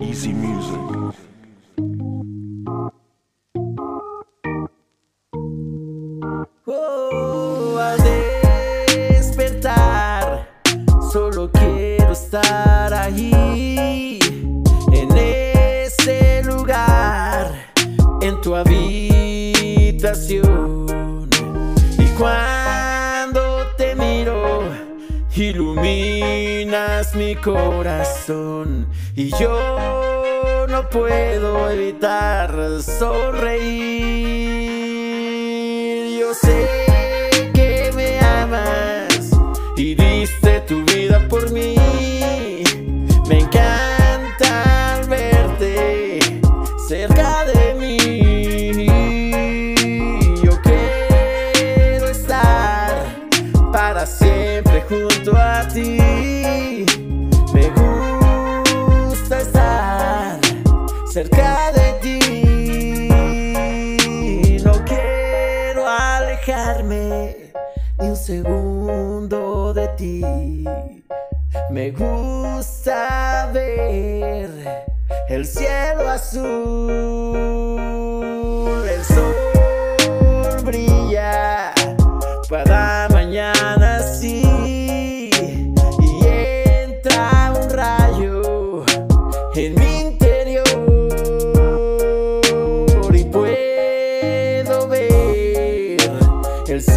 Easy 0.00 0.32
music. 0.32 0.80
Oh, 6.66 7.78
al 7.78 7.98
despertar, 8.88 10.48
solo 11.12 11.50
quiero 11.52 12.12
estar 12.12 12.92
ahí, 12.92 14.18
en 14.92 15.16
ese 15.16 16.42
lugar, 16.44 17.52
en 18.22 18.40
tu 18.40 18.56
habitación. 18.56 19.98
Y 21.98 22.06
cuando 22.18 22.57
iluminas 25.38 27.14
mi 27.14 27.34
corazón. 27.36 28.88
Y 29.14 29.30
yo 29.38 30.66
no 30.68 30.88
puedo 30.90 31.70
evitar 31.70 32.82
sonreír. 32.82 34.27
Junto 55.18 55.36
a 55.36 55.66
ti. 55.68 55.98
Me 57.52 57.70
gusta 57.70 59.38
estar 59.40 60.38
cerca 61.12 61.72
de 61.72 61.92
ti. 62.02 62.18
No 64.64 64.72
quiero 64.84 65.86
alejarme 65.88 67.52
ni 67.98 68.08
un 68.08 68.16
segundo 68.16 69.72
de 69.74 69.88
ti. 69.96 70.22
Me 71.70 71.90
gusta 71.90 73.50
ver 73.52 74.50
el 75.28 75.44
cielo 75.46 76.08
azul, 76.08 76.48
el 78.88 79.04
sol 79.04 79.34
brilla 80.64 81.72
para 82.48 83.08
mañana 83.10 83.87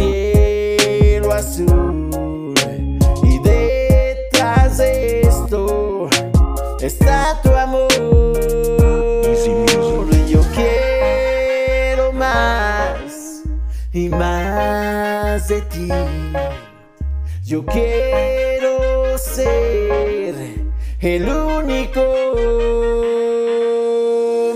cielo 0.00 1.32
azul 1.32 2.54
y 3.22 3.38
detrás 3.40 4.78
de 4.78 5.20
esto 5.20 6.08
está 6.80 7.40
tu 7.42 7.50
amor. 7.50 7.88
Yo 10.28 10.40
quiero 10.54 12.12
más 12.12 13.42
y 13.92 14.08
más 14.08 15.48
de 15.48 15.60
ti. 15.62 15.88
Yo 17.44 17.64
quiero 17.66 19.18
ser 19.18 20.34
el 21.00 21.28
único. 21.28 22.00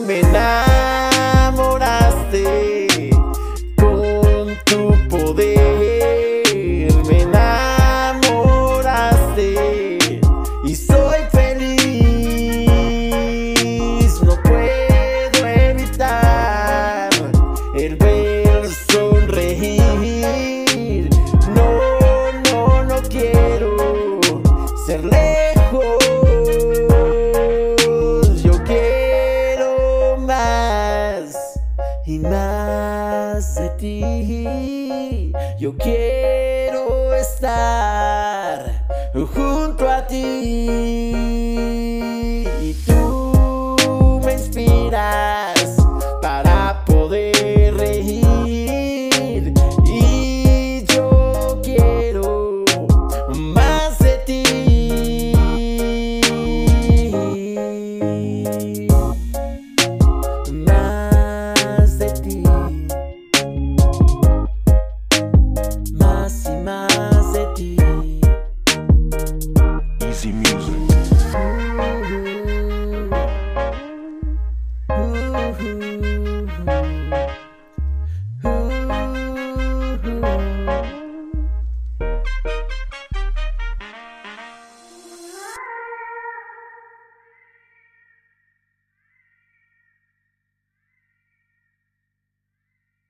Me 0.07 0.21
ser 24.95 25.05
lejos. 25.05 25.99
Yo 28.43 28.53
quiero 28.65 30.17
más 30.19 31.61
y 32.07 32.19
más 32.19 33.55
de 33.57 33.69
ti. 33.71 35.33
Yo 35.59 35.77
quiero 35.77 37.15
estar 37.15 38.87
junto 39.35 39.89
a 39.89 40.07
ti. 40.07 40.94